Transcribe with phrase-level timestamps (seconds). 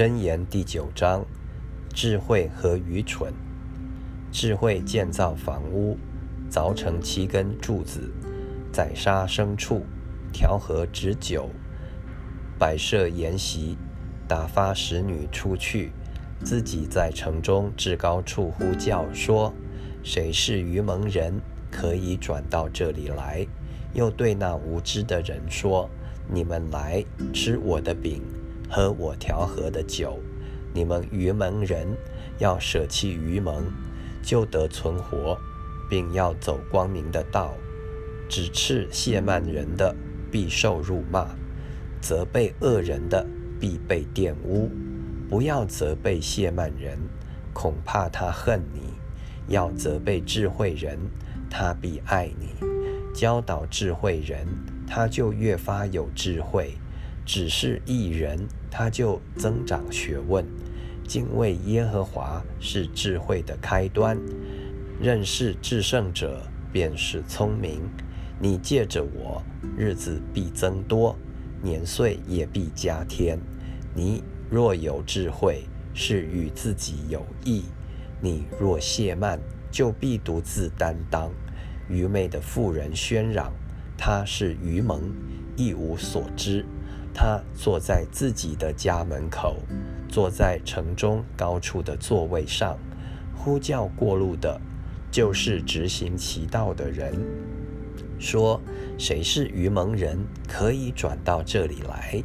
[0.00, 1.26] 箴言第九章：
[1.92, 3.34] 智慧和愚蠢。
[4.32, 5.98] 智慧建造房屋，
[6.50, 8.10] 凿成七根柱子，
[8.72, 9.84] 宰杀牲畜，
[10.32, 11.50] 调和止酒，
[12.58, 13.76] 摆设筵席，
[14.26, 15.92] 打发使女出去，
[16.42, 19.52] 自己在城中至高处呼叫说
[20.02, 23.46] ：“谁是愚蒙人，可以转到这里来？”
[23.92, 25.90] 又对那无知的人说
[26.26, 28.22] ：“你们来吃我的饼。”
[28.70, 30.20] 喝我调和的酒，
[30.72, 31.88] 你们愚蒙人
[32.38, 33.64] 要舍弃愚蒙，
[34.22, 35.36] 就得存活，
[35.88, 37.52] 并要走光明的道。
[38.28, 39.92] 指斥亵慢人的
[40.30, 41.26] 必受辱骂，
[42.00, 43.26] 责备恶人的
[43.58, 44.70] 必被玷污。
[45.28, 46.96] 不要责备亵慢人，
[47.52, 48.80] 恐怕他恨你；
[49.48, 50.96] 要责备智慧人，
[51.50, 52.54] 他必爱你。
[53.12, 54.46] 教导智慧人，
[54.86, 56.76] 他就越发有智慧。
[57.32, 58.36] 只是一人，
[58.72, 60.44] 他就增长学问。
[61.06, 64.18] 敬畏耶和华是智慧的开端，
[65.00, 67.82] 认识至圣者便是聪明。
[68.40, 69.40] 你借着我，
[69.78, 71.16] 日子必增多，
[71.62, 73.38] 年岁也必加添。
[73.94, 75.62] 你若有智慧，
[75.94, 77.62] 是与自己有益；
[78.20, 79.38] 你若懈慢，
[79.70, 81.30] 就必独自担当。
[81.88, 83.52] 愚昧的妇人喧嚷，
[83.96, 85.00] 他是愚蒙，
[85.54, 86.66] 一无所知。
[87.12, 89.56] 他坐在自己的家门口，
[90.08, 92.78] 坐在城中高处的座位上，
[93.36, 94.60] 呼叫过路的，
[95.10, 97.14] 就是执行其道的人，
[98.18, 98.60] 说
[98.98, 102.22] ：“谁是愚蒙人，可以转到这里来？”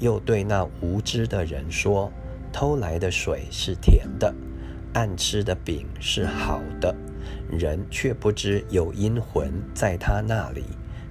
[0.00, 2.10] 又对那无知的人说
[2.52, 4.34] ：“偷来的水是甜的，
[4.94, 6.94] 暗吃的饼是好的，
[7.50, 10.64] 人却不知有阴魂在他那里，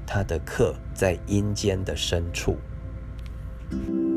[0.07, 2.57] 他的客在阴间的深处。
[3.71, 4.08] you